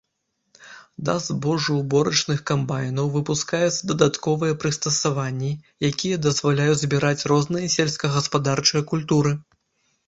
Да 1.09 1.13
збожжаўборачных 1.25 2.39
камбайнаў 2.51 3.11
выпускаюцца 3.17 3.81
дадатковыя 3.93 4.59
прыстасаванні, 4.65 5.53
якія 5.93 6.21
дазваляюць 6.29 6.83
збіраць 6.83 7.27
розныя 7.35 7.75
сельскагаспадарчыя 7.77 8.81
культуры. 8.95 9.39